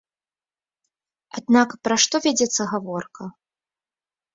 Аднак 1.41 1.69
пра 1.87 1.95
што 2.07 2.15
вядзецца 2.27 2.61
гаворка? 2.77 3.23